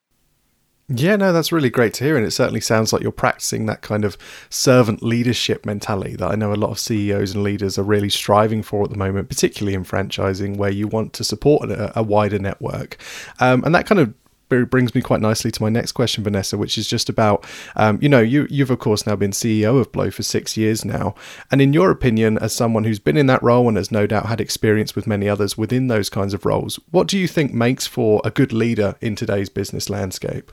Yeah, 0.89 1.17
no, 1.17 1.33
that's 1.33 1.51
really 1.51 1.69
great 1.69 1.95
to 1.95 2.05
hear. 2.05 2.17
And 2.17 2.25
it 2.25 2.31
certainly 2.31 2.61
sounds 2.61 2.93
like 2.93 3.03
you're 3.03 3.11
practicing 3.11 3.67
that 3.67 3.83
kind 3.83 4.05
of 4.05 4.17
servant 4.51 5.03
leadership 5.03 5.67
mentality 5.67 6.15
that 6.15 6.31
I 6.31 6.37
know 6.37 6.53
a 6.53 6.55
lot 6.55 6.71
of 6.71 6.79
CEOs 6.79 7.35
and 7.35 7.43
leaders 7.43 7.77
are 7.77 7.83
really 7.83 8.09
striving 8.09 8.63
for 8.63 8.85
at 8.85 8.91
the 8.91 8.97
moment, 8.97 9.29
particularly 9.29 9.75
in 9.75 9.85
franchising, 9.85 10.57
where 10.57 10.71
you 10.71 10.87
want 10.87 11.13
to 11.15 11.25
support 11.25 11.71
a, 11.73 11.99
a 11.99 12.05
wider 12.05 12.39
network. 12.39 12.99
Um, 13.41 13.65
and 13.65 13.75
that 13.75 13.87
kind 13.87 14.01
of 14.01 14.15
brings 14.49 14.95
me 14.95 15.01
quite 15.01 15.21
nicely 15.21 15.51
to 15.51 15.61
my 15.61 15.69
next 15.69 15.91
question, 15.91 16.23
Vanessa, 16.23 16.57
which 16.57 16.79
is 16.79 16.87
just 16.87 17.09
about, 17.09 17.45
um, 17.75 17.99
you 18.01 18.09
know, 18.09 18.21
you 18.21 18.47
you've 18.49 18.71
of 18.71 18.79
course 18.79 19.05
now 19.09 19.17
been 19.17 19.33
CEO 19.33 19.81
of 19.81 19.91
Blo 19.91 20.13
for 20.13 20.23
six 20.23 20.57
years 20.57 20.85
now, 20.85 21.17
and 21.51 21.61
in 21.61 21.73
your 21.73 21.91
opinion, 21.91 22.39
as 22.39 22.55
someone 22.55 22.85
who's 22.85 23.01
been 23.01 23.17
in 23.17 23.27
that 23.27 23.43
role 23.43 23.67
and 23.67 23.77
has 23.77 23.91
no 23.91 24.07
doubt 24.07 24.27
had 24.27 24.41
experience 24.41 24.95
with 24.95 25.09
many 25.09 25.29
others 25.29 25.59
within 25.59 25.89
those 25.89 26.09
kinds 26.09 26.33
of 26.33 26.47
roles, 26.47 26.79
what 26.93 27.09
do 27.09 27.19
you 27.19 27.27
think 27.27 27.53
makes 27.53 27.89
for 27.89 28.21
a 28.25 28.31
good 28.31 28.53
leader 28.53 28.95
in 29.01 29.17
today's 29.17 29.49
business 29.49 29.91
landscape? 29.91 30.53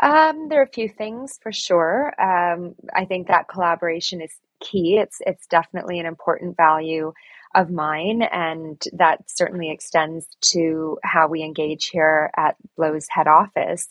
Um, 0.00 0.48
there 0.48 0.60
are 0.60 0.64
a 0.64 0.68
few 0.68 0.88
things 0.88 1.38
for 1.42 1.52
sure. 1.52 2.12
Um, 2.20 2.74
I 2.94 3.04
think 3.04 3.28
that 3.28 3.48
collaboration 3.48 4.20
is 4.22 4.32
key. 4.60 4.98
It's 4.98 5.18
it's 5.26 5.46
definitely 5.46 5.98
an 6.00 6.06
important 6.06 6.56
value 6.56 7.12
of 7.54 7.70
mine, 7.70 8.22
and 8.22 8.80
that 8.92 9.18
certainly 9.28 9.70
extends 9.70 10.26
to 10.52 10.98
how 11.02 11.28
we 11.28 11.42
engage 11.42 11.86
here 11.86 12.30
at 12.36 12.56
Blo's 12.76 13.06
head 13.10 13.26
office. 13.26 13.88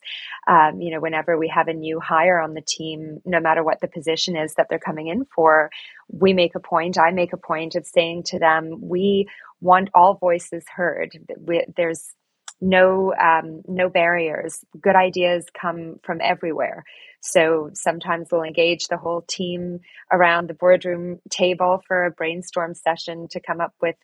Um, 0.47 0.79
you 0.81 0.91
know, 0.93 1.01
whenever 1.01 1.37
we 1.37 1.49
have 1.49 1.67
a 1.67 1.73
new 1.73 1.99
hire 1.99 2.39
on 2.39 2.53
the 2.53 2.61
team, 2.67 3.19
no 3.25 3.39
matter 3.39 3.63
what 3.63 3.81
the 3.81 3.87
position 3.87 4.37
is 4.37 4.53
that 4.55 4.67
they're 4.69 4.79
coming 4.79 5.07
in 5.07 5.25
for, 5.35 5.69
we 6.09 6.33
make 6.33 6.55
a 6.55 6.59
point. 6.61 6.97
I 6.97 7.11
make 7.11 7.33
a 7.33 7.37
point 7.37 7.75
of 7.75 7.85
saying 7.85 8.23
to 8.27 8.39
them, 8.39 8.79
we 8.81 9.27
want 9.61 9.89
all 9.93 10.15
voices 10.15 10.63
heard. 10.73 11.11
We, 11.37 11.65
there's 11.75 12.13
no 12.61 13.13
um, 13.15 13.61
no 13.67 13.89
barriers. 13.89 14.59
Good 14.81 14.95
ideas 14.95 15.45
come 15.59 15.99
from 16.03 16.19
everywhere. 16.21 16.83
So 17.21 17.71
sometimes 17.73 18.29
we'll 18.31 18.43
engage 18.43 18.87
the 18.87 18.97
whole 18.97 19.23
team 19.27 19.79
around 20.11 20.49
the 20.49 20.53
boardroom 20.53 21.19
table 21.29 21.81
for 21.87 22.05
a 22.05 22.11
brainstorm 22.11 22.73
session 22.75 23.27
to 23.31 23.39
come 23.39 23.61
up 23.61 23.73
with 23.81 23.95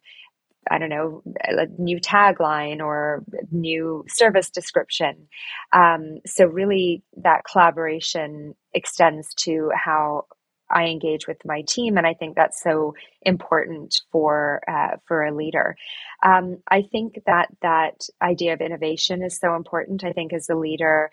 I 0.70 0.80
don't 0.80 0.90
know, 0.90 1.22
a 1.44 1.68
new 1.78 2.00
tagline 2.00 2.80
or 2.80 3.24
new 3.52 4.04
service 4.08 4.50
description. 4.50 5.28
Um, 5.74 6.20
so 6.26 6.46
really, 6.46 7.04
that 7.18 7.44
collaboration 7.50 8.56
extends 8.74 9.34
to 9.36 9.70
how 9.76 10.26
I 10.70 10.86
engage 10.86 11.28
with 11.28 11.38
my 11.46 11.62
team, 11.62 11.98
and 11.98 12.08
I 12.08 12.14
think 12.14 12.36
that's 12.36 12.62
so 12.62 12.96
important 13.22 14.02
for 14.12 14.62
uh, 14.68 14.98
for 15.08 15.24
a 15.24 15.36
leader. 15.36 15.76
Um, 16.24 16.58
I 16.70 16.82
think 16.92 17.20
that 17.26 17.50
that 17.62 18.08
idea 18.22 18.54
of 18.54 18.62
innovation 18.62 19.24
is 19.24 19.38
so 19.38 19.56
important. 19.56 20.04
I 20.04 20.14
think 20.14 20.34
as 20.34 20.50
a 20.50 20.56
leader, 20.56 21.12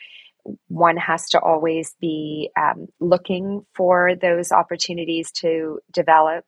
one 0.69 0.97
has 0.97 1.29
to 1.31 1.41
always 1.41 1.95
be 2.01 2.51
um, 2.59 2.89
looking 2.99 3.65
for 3.75 4.15
those 4.15 4.53
opportunities 4.53 5.31
to 5.33 5.81
develop. 5.93 6.45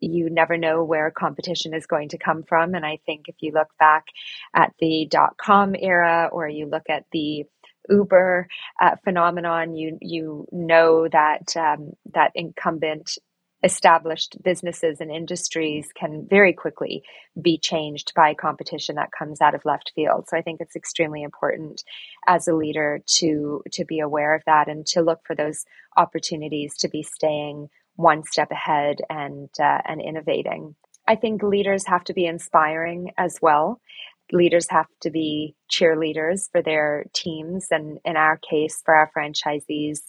You 0.00 0.28
never 0.30 0.56
know 0.56 0.84
where 0.84 1.10
competition 1.10 1.72
is 1.74 1.86
going 1.86 2.10
to 2.10 2.18
come 2.18 2.42
from, 2.42 2.74
and 2.74 2.84
I 2.84 2.98
think 3.06 3.28
if 3.28 3.36
you 3.40 3.52
look 3.52 3.68
back 3.78 4.06
at 4.54 4.72
the 4.78 5.06
dot 5.10 5.36
com 5.38 5.74
era, 5.74 6.28
or 6.32 6.48
you 6.48 6.66
look 6.66 6.88
at 6.88 7.04
the 7.12 7.44
Uber 7.90 8.48
uh, 8.80 8.96
phenomenon, 9.04 9.74
you 9.74 9.98
you 10.00 10.46
know 10.52 11.08
that 11.08 11.56
um, 11.56 11.92
that 12.14 12.32
incumbent 12.34 13.18
established 13.62 14.36
businesses 14.42 15.00
and 15.00 15.10
industries 15.10 15.88
can 15.94 16.26
very 16.28 16.52
quickly 16.52 17.02
be 17.40 17.58
changed 17.58 18.12
by 18.16 18.32
competition 18.32 18.96
that 18.96 19.10
comes 19.16 19.40
out 19.40 19.54
of 19.54 19.64
left 19.64 19.92
field. 19.94 20.26
So 20.28 20.36
I 20.36 20.42
think 20.42 20.60
it's 20.60 20.76
extremely 20.76 21.22
important 21.22 21.84
as 22.26 22.48
a 22.48 22.54
leader 22.54 23.00
to 23.18 23.62
to 23.72 23.84
be 23.84 24.00
aware 24.00 24.34
of 24.34 24.42
that 24.46 24.68
and 24.68 24.86
to 24.86 25.02
look 25.02 25.20
for 25.26 25.36
those 25.36 25.64
opportunities 25.96 26.76
to 26.78 26.88
be 26.88 27.02
staying 27.02 27.68
one 27.96 28.22
step 28.24 28.50
ahead 28.50 28.98
and 29.10 29.50
uh, 29.60 29.80
and 29.84 30.00
innovating. 30.00 30.74
I 31.06 31.16
think 31.16 31.42
leaders 31.42 31.86
have 31.86 32.04
to 32.04 32.14
be 32.14 32.26
inspiring 32.26 33.12
as 33.18 33.38
well. 33.42 33.80
Leaders 34.32 34.68
have 34.70 34.86
to 35.00 35.10
be 35.10 35.54
cheerleaders 35.70 36.50
for 36.52 36.62
their 36.62 37.06
teams, 37.12 37.68
and 37.70 37.98
in 38.04 38.16
our 38.16 38.38
case, 38.38 38.82
for 38.84 38.94
our 38.94 39.10
franchisees 39.16 40.00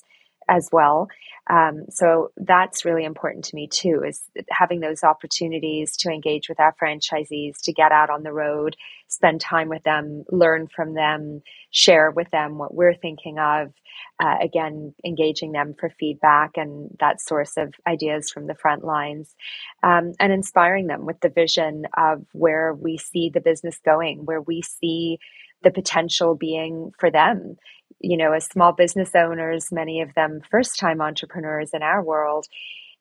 as 0.52 0.70
well. 0.72 1.08
Um, 1.50 1.86
so 1.90 2.32
that's 2.38 2.86
really 2.86 3.06
important 3.06 3.46
to 3.46 3.56
me 3.56 3.68
too, 3.68 4.04
is 4.06 4.22
having 4.50 4.82
those 4.82 5.04
opportunities 5.04 5.98
to 5.98 6.12
engage 6.12 6.50
with 6.50 6.60
our 6.60 6.76
franchisees, 6.82 7.62
to 7.64 7.74
get 7.74 7.92
out 7.92 8.10
on 8.10 8.24
the 8.24 8.34
road, 8.34 8.76
spend 9.08 9.42
time 9.42 9.70
with 9.70 9.84
them, 9.84 10.24
learn 10.30 10.68
from 10.68 10.94
them, 10.94 11.42
share 11.72 12.12
with 12.12 12.30
them 12.32 12.58
what 12.58 12.76
we're 12.76 12.94
thinking 12.94 13.40
of. 13.40 13.74
Uh, 14.24 14.38
again, 14.42 14.94
engaging 15.06 15.52
them 15.52 15.74
for 15.80 15.90
feedback 16.00 16.52
and 16.56 16.96
that 17.00 17.20
source 17.20 17.58
of 17.58 17.74
ideas 17.88 18.30
from 18.30 18.48
the 18.48 18.56
front 18.56 18.84
lines, 18.84 19.36
um, 19.84 20.14
and 20.20 20.32
inspiring 20.32 20.88
them 20.88 21.06
with 21.06 21.20
the 21.22 21.30
vision 21.30 21.86
of 21.98 22.24
where 22.34 22.74
we 22.74 22.98
see 22.98 23.30
the 23.30 23.42
business 23.42 23.80
going, 23.84 24.26
where 24.26 24.42
we 24.42 24.62
see 24.62 25.18
the 25.64 25.72
potential 25.72 26.36
being 26.36 26.92
for 27.00 27.12
them 27.12 27.58
you 28.02 28.18
know, 28.18 28.34
as 28.34 28.46
small 28.46 28.74
business 28.74 29.12
owners, 29.16 29.72
many 29.72 30.02
of 30.02 30.14
them 30.16 30.42
first 30.50 30.80
time 30.80 31.02
entrepreneurs 31.02 31.72
in 31.74 31.84
our 31.84 32.04
world, 32.04 32.48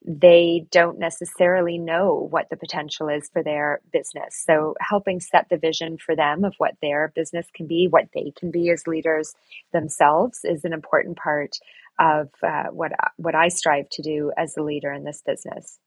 they 0.05 0.65
don't 0.71 0.97
necessarily 0.97 1.77
know 1.77 2.27
what 2.31 2.49
the 2.49 2.57
potential 2.57 3.07
is 3.07 3.29
for 3.31 3.43
their 3.43 3.81
business. 3.93 4.43
So, 4.45 4.75
helping 4.79 5.19
set 5.19 5.47
the 5.49 5.57
vision 5.57 5.97
for 6.03 6.15
them 6.15 6.43
of 6.43 6.55
what 6.57 6.75
their 6.81 7.11
business 7.15 7.47
can 7.53 7.67
be, 7.67 7.87
what 7.87 8.07
they 8.13 8.31
can 8.35 8.51
be 8.51 8.71
as 8.71 8.87
leaders 8.87 9.33
themselves, 9.73 10.39
is 10.43 10.65
an 10.65 10.73
important 10.73 11.17
part 11.17 11.57
of 11.99 12.29
uh, 12.41 12.65
what 12.71 12.91
what 13.17 13.35
I 13.35 13.49
strive 13.49 13.89
to 13.91 14.01
do 14.01 14.31
as 14.37 14.55
a 14.57 14.63
leader 14.63 14.91
in 14.91 15.03
this 15.03 15.21
business. 15.25 15.77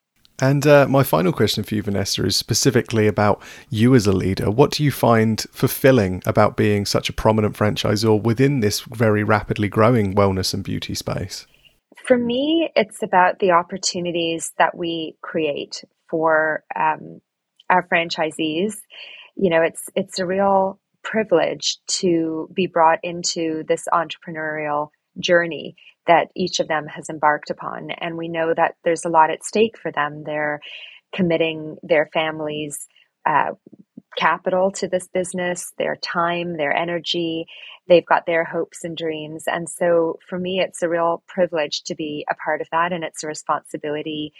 And 0.40 0.66
uh, 0.66 0.86
my 0.88 1.04
final 1.04 1.32
question 1.32 1.62
for 1.62 1.76
you, 1.76 1.82
Vanessa, 1.82 2.24
is 2.24 2.36
specifically 2.36 3.06
about 3.06 3.40
you 3.70 3.94
as 3.94 4.06
a 4.06 4.12
leader. 4.12 4.50
What 4.50 4.72
do 4.72 4.82
you 4.82 4.90
find 4.90 5.40
fulfilling 5.52 6.22
about 6.26 6.56
being 6.56 6.86
such 6.86 7.08
a 7.08 7.12
prominent 7.12 7.56
franchisor 7.56 8.20
within 8.20 8.60
this 8.60 8.80
very 8.80 9.22
rapidly 9.22 9.68
growing 9.68 10.14
wellness 10.14 10.52
and 10.52 10.64
beauty 10.64 10.94
space? 10.94 11.46
For 12.06 12.18
me, 12.18 12.70
it's 12.74 13.02
about 13.02 13.38
the 13.38 13.52
opportunities 13.52 14.52
that 14.58 14.76
we 14.76 15.16
create 15.22 15.84
for 16.10 16.64
um, 16.74 17.20
our 17.70 17.86
franchisees. 17.88 18.74
You 19.36 19.50
know, 19.50 19.62
it's 19.62 19.88
it's 19.94 20.18
a 20.18 20.26
real 20.26 20.80
privilege 21.02 21.78
to 21.86 22.48
be 22.52 22.66
brought 22.66 22.98
into 23.02 23.62
this 23.68 23.86
entrepreneurial 23.92 24.88
journey 25.20 25.76
that 26.06 26.28
each 26.37 26.61
of 26.61 26.68
them 26.68 26.87
has 26.87 27.08
embarked 27.08 27.50
upon. 27.50 27.90
And 27.90 28.16
we 28.16 28.28
know 28.28 28.52
that 28.54 28.76
there's 28.84 29.04
a 29.04 29.11
lot 29.11 29.30
at 29.30 29.44
stake 29.44 29.78
for 29.78 29.90
them. 29.92 30.23
They're 30.25 30.61
committing 31.14 31.76
their 31.82 32.08
families' 32.12 32.87
uh, 33.26 33.52
capital 34.18 34.70
to 34.73 34.88
this 34.88 35.08
business, 35.08 35.73
their 35.78 35.96
time, 35.96 36.56
their 36.56 36.73
energy. 36.73 37.46
They've 37.88 38.06
got 38.06 38.26
their 38.26 38.44
hopes 38.44 38.84
and 38.84 38.96
dreams. 38.96 39.44
And 39.46 39.68
so 39.68 40.18
for 40.28 40.38
me, 40.38 40.61
it's 40.61 40.82
a 40.82 40.88
real 40.88 41.23
privilege 41.26 41.82
to 41.84 41.94
be 41.94 42.25
a 42.30 42.34
part 42.34 42.61
of 42.61 42.68
that. 42.70 42.92
And 42.92 43.04
it's 43.04 43.25
a 43.25 43.28
responsibility 43.28 44.32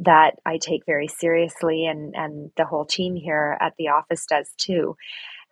that 0.00 0.32
I 0.46 0.58
take 0.58 0.86
very 0.86 1.08
seriously, 1.08 1.86
and, 1.86 2.14
and 2.16 2.50
the 2.56 2.64
whole 2.64 2.86
team 2.86 3.16
here 3.16 3.58
at 3.60 3.74
the 3.78 3.88
office 3.88 4.24
does 4.26 4.48
too. 4.56 4.96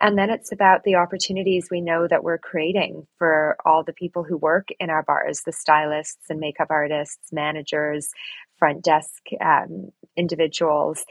And 0.00 0.16
then 0.16 0.30
it's 0.30 0.52
about 0.52 0.84
the 0.84 0.94
opportunities 0.94 1.68
we 1.70 1.80
know 1.80 2.06
that 2.06 2.22
we're 2.22 2.38
creating 2.38 3.06
for 3.18 3.56
all 3.64 3.82
the 3.82 3.92
people 3.92 4.22
who 4.22 4.36
work 4.36 4.68
in 4.78 4.90
our 4.90 5.02
bars 5.02 5.42
the 5.44 5.52
stylists 5.52 6.30
and 6.30 6.38
makeup 6.38 6.68
artists, 6.70 7.32
managers, 7.32 8.08
front 8.58 8.84
desk 8.84 9.22
um, 9.40 9.90
individuals. 10.16 11.04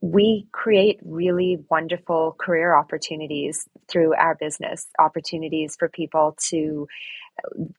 We 0.00 0.46
create 0.52 1.00
really 1.02 1.58
wonderful 1.70 2.36
career 2.38 2.76
opportunities 2.76 3.66
through 3.88 4.14
our 4.14 4.36
business, 4.36 4.86
opportunities 4.98 5.76
for 5.78 5.88
people 5.88 6.36
to 6.50 6.86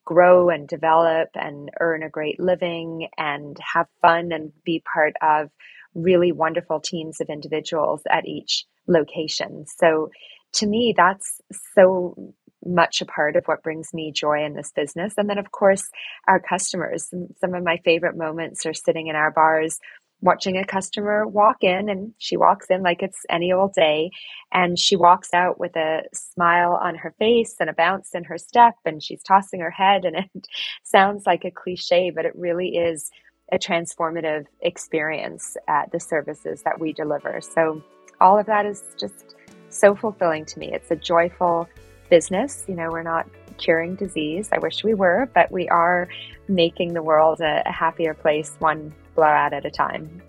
grow 0.04 0.50
and 0.50 0.68
develop 0.68 1.30
and 1.36 1.70
earn 1.80 2.04
a 2.04 2.10
great 2.10 2.40
living 2.40 3.08
and 3.18 3.58
have 3.74 3.88
fun 4.02 4.32
and 4.32 4.52
be 4.64 4.84
part 4.92 5.14
of 5.22 5.50
really 5.96 6.32
wonderful 6.32 6.80
teams 6.80 7.20
of 7.20 7.30
individuals 7.30 8.02
at 8.12 8.28
each 8.28 8.66
location. 8.88 9.66
So 9.80 10.10
to 10.54 10.68
me, 10.68 10.94
that's 10.96 11.42
so 11.74 12.34
much 12.66 13.02
a 13.02 13.06
part 13.06 13.36
of 13.36 13.46
what 13.46 13.64
brings 13.64 13.94
me 13.94 14.12
joy 14.12 14.44
in 14.44 14.56
this 14.56 14.72
business. 14.76 15.14
And 15.18 15.30
then, 15.30 15.38
of 15.38 15.52
course, 15.52 15.90
our 16.28 16.40
customers. 16.40 17.12
Some 17.40 17.54
of 17.54 17.64
my 17.64 17.78
favorite 17.86 18.18
moments 18.18 18.66
are 18.66 18.74
sitting 18.74 19.08
in 19.08 19.16
our 19.16 19.32
bars 19.32 19.80
watching 20.22 20.58
a 20.58 20.66
customer 20.66 21.28
walk 21.28 21.58
in 21.62 21.90
and 21.90 22.14
she 22.18 22.38
walks 22.38 22.68
in 22.70 22.82
like 22.82 23.04
it's 23.04 23.26
any 23.30 23.52
old 23.52 23.74
day 23.74 24.10
and 24.52 24.80
she 24.80 24.96
walks 24.96 25.30
out 25.34 25.60
with 25.60 25.76
a 25.76 26.02
smile 26.14 26.80
on 26.82 26.96
her 26.96 27.14
face 27.20 27.56
and 27.60 27.70
a 27.70 27.74
bounce 27.74 28.16
in 28.16 28.24
her 28.24 28.38
step 28.38 28.74
and 28.86 29.04
she's 29.04 29.22
tossing 29.22 29.60
her 29.60 29.70
head 29.70 30.06
and 30.06 30.16
it 30.36 30.48
sounds 30.84 31.26
like 31.26 31.44
a 31.44 31.52
cliche 31.52 32.12
but 32.16 32.26
it 32.26 32.34
really 32.36 32.70
is 32.70 33.12
a 33.52 33.58
transformative 33.58 34.46
experience 34.62 35.56
at 35.68 35.92
the 35.92 36.00
services 36.00 36.62
that 36.64 36.80
we 36.80 36.94
deliver 36.94 37.40
so 37.42 37.82
all 38.22 38.40
of 38.40 38.46
that 38.46 38.66
is 38.66 38.84
just 39.00 39.36
so 39.70 39.96
fulfilling 39.96 40.46
to 40.46 40.60
me. 40.60 40.72
It's 40.72 40.92
a 40.92 40.96
joyful 40.96 41.68
business. 42.10 42.66
You 42.68 42.76
know, 42.76 42.90
we're 42.92 43.04
not 43.04 43.28
curing 43.58 43.96
disease. 43.96 44.50
I 44.52 44.60
wish 44.60 44.84
we 44.84 44.94
were, 44.94 45.30
but 45.34 45.52
we 45.52 45.68
are 45.70 46.08
making 46.48 46.94
the 46.94 47.02
world 47.02 47.42
a, 47.42 47.64
a 47.66 47.72
happier 47.72 48.14
place 48.14 48.56
one 48.60 48.94
blowout 49.16 49.54
at 49.54 49.66
a 49.66 49.72
time. 49.72 50.22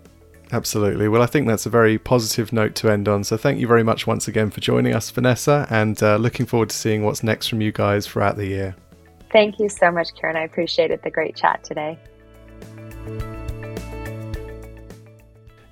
Absolutely. 0.51 1.09
Well, 1.09 1.21
I 1.21 1.25
think 1.25 1.47
that's 1.47 1.65
a 1.65 1.69
very 1.69 1.97
positive 1.97 2.53
note 2.53 2.73
to 2.75 2.89
end 2.89 3.09
on. 3.09 3.25
So, 3.25 3.35
thank 3.35 3.59
you 3.59 3.67
very 3.67 3.83
much 3.83 4.07
once 4.07 4.29
again 4.29 4.49
for 4.49 4.61
joining 4.61 4.95
us, 4.95 5.11
Vanessa, 5.11 5.67
and 5.69 6.01
uh, 6.01 6.15
looking 6.15 6.45
forward 6.45 6.69
to 6.69 6.75
seeing 6.75 7.03
what's 7.03 7.21
next 7.21 7.47
from 7.47 7.59
you 7.59 7.73
guys 7.73 8.07
throughout 8.07 8.37
the 8.37 8.47
year. 8.47 8.75
Thank 9.33 9.59
you 9.59 9.67
so 9.67 9.91
much, 9.91 10.15
Karen. 10.15 10.37
I 10.37 10.43
appreciated 10.43 11.01
the 11.03 11.11
great 11.11 11.35
chat 11.35 11.65
today. 11.65 11.99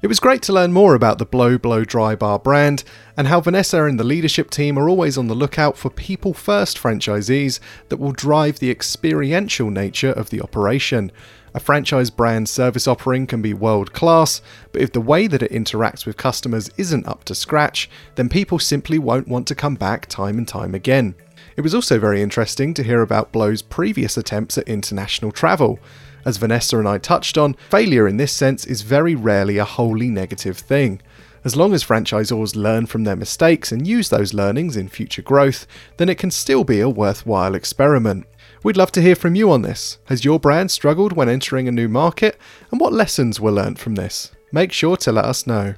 It 0.05 0.07
was 0.07 0.19
great 0.19 0.43
to 0.43 0.53
learn 0.53 0.71
more 0.71 0.93
about 0.93 1.17
the 1.17 1.25
Blo 1.25 1.57
Blow 1.57 1.83
Dry 1.83 2.13
Bar 2.13 2.37
brand 2.37 2.83
and 3.17 3.25
how 3.25 3.41
Vanessa 3.41 3.85
and 3.85 3.99
the 3.99 4.03
leadership 4.03 4.51
team 4.51 4.77
are 4.77 4.87
always 4.87 5.17
on 5.17 5.29
the 5.29 5.33
lookout 5.33 5.79
for 5.79 5.89
people 5.89 6.31
first 6.31 6.77
franchisees 6.77 7.59
that 7.89 7.97
will 7.97 8.11
drive 8.11 8.59
the 8.59 8.69
experiential 8.69 9.71
nature 9.71 10.11
of 10.11 10.29
the 10.29 10.41
operation. 10.41 11.11
A 11.55 11.59
franchise 11.59 12.11
brand 12.11 12.47
service 12.47 12.87
offering 12.87 13.25
can 13.25 13.41
be 13.41 13.55
world 13.55 13.93
class, 13.93 14.43
but 14.71 14.83
if 14.83 14.91
the 14.91 15.01
way 15.01 15.25
that 15.25 15.41
it 15.41 15.51
interacts 15.51 16.05
with 16.05 16.17
customers 16.17 16.69
isn't 16.77 17.07
up 17.07 17.23
to 17.23 17.33
scratch, 17.33 17.89
then 18.13 18.29
people 18.29 18.59
simply 18.59 18.99
won't 18.99 19.27
want 19.27 19.47
to 19.47 19.55
come 19.55 19.73
back 19.73 20.05
time 20.05 20.37
and 20.37 20.47
time 20.47 20.75
again. 20.75 21.15
It 21.57 21.61
was 21.61 21.73
also 21.73 21.97
very 21.97 22.21
interesting 22.21 22.75
to 22.75 22.83
hear 22.83 23.01
about 23.01 23.31
Blo's 23.31 23.63
previous 23.63 24.17
attempts 24.17 24.55
at 24.55 24.67
international 24.67 25.31
travel. 25.31 25.79
As 26.25 26.37
Vanessa 26.37 26.79
and 26.79 26.87
I 26.87 26.97
touched 26.97 27.37
on, 27.37 27.53
failure 27.69 28.07
in 28.07 28.17
this 28.17 28.33
sense 28.33 28.65
is 28.65 28.81
very 28.81 29.13
rarely 29.13 29.59
a 29.59 29.63
wholly 29.63 30.09
negative 30.09 30.57
thing. 30.57 30.99
As 31.43 31.55
long 31.55 31.71
as 31.71 31.83
franchisors 31.83 32.55
learn 32.55 32.87
from 32.87 33.03
their 33.03 33.15
mistakes 33.15 33.71
and 33.71 33.85
use 33.85 34.09
those 34.09 34.33
learnings 34.33 34.75
in 34.75 34.89
future 34.89 35.21
growth, 35.21 35.67
then 35.97 36.09
it 36.09 36.17
can 36.17 36.31
still 36.31 36.63
be 36.63 36.79
a 36.79 36.89
worthwhile 36.89 37.53
experiment. 37.53 38.25
We'd 38.63 38.77
love 38.77 38.91
to 38.93 39.01
hear 39.03 39.15
from 39.15 39.35
you 39.35 39.51
on 39.51 39.61
this. 39.61 39.99
Has 40.05 40.25
your 40.25 40.39
brand 40.39 40.71
struggled 40.71 41.13
when 41.13 41.29
entering 41.29 41.67
a 41.67 41.71
new 41.71 41.87
market? 41.87 42.39
And 42.71 42.79
what 42.79 42.91
lessons 42.91 43.39
were 43.39 43.51
learnt 43.51 43.77
from 43.77 43.93
this? 43.93 44.31
Make 44.51 44.71
sure 44.71 44.97
to 44.97 45.11
let 45.11 45.25
us 45.25 45.45
know. 45.45 45.75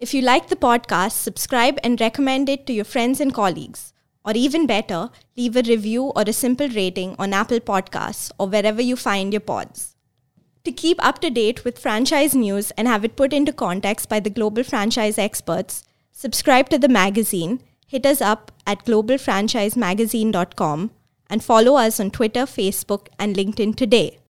If 0.00 0.12
you 0.12 0.22
like 0.22 0.48
the 0.48 0.56
podcast, 0.56 1.12
subscribe 1.12 1.78
and 1.84 2.00
recommend 2.00 2.48
it 2.48 2.66
to 2.66 2.72
your 2.72 2.84
friends 2.84 3.20
and 3.20 3.32
colleagues. 3.32 3.93
Or 4.24 4.32
even 4.34 4.66
better, 4.66 5.10
leave 5.36 5.56
a 5.56 5.62
review 5.62 6.04
or 6.16 6.24
a 6.26 6.32
simple 6.32 6.68
rating 6.68 7.14
on 7.18 7.34
Apple 7.34 7.60
Podcasts 7.60 8.32
or 8.38 8.48
wherever 8.48 8.80
you 8.80 8.96
find 8.96 9.32
your 9.32 9.40
pods. 9.40 9.94
To 10.64 10.72
keep 10.72 11.04
up 11.04 11.20
to 11.20 11.28
date 11.28 11.64
with 11.64 11.78
franchise 11.78 12.34
news 12.34 12.70
and 12.72 12.88
have 12.88 13.04
it 13.04 13.16
put 13.16 13.34
into 13.34 13.52
context 13.52 14.08
by 14.08 14.20
the 14.20 14.30
global 14.30 14.64
franchise 14.64 15.18
experts, 15.18 15.84
subscribe 16.10 16.70
to 16.70 16.78
the 16.78 16.88
magazine, 16.88 17.60
hit 17.86 18.06
us 18.06 18.22
up 18.22 18.50
at 18.66 18.86
globalfranchisemagazine.com, 18.86 20.90
and 21.28 21.44
follow 21.44 21.76
us 21.76 22.00
on 22.00 22.10
Twitter, 22.10 22.46
Facebook, 22.46 23.08
and 23.18 23.36
LinkedIn 23.36 23.76
today. 23.76 24.20